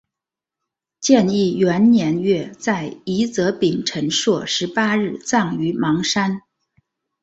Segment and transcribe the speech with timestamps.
[0.99, 6.41] 建义元年月在夷则丙辰朔十八日葬于邙山。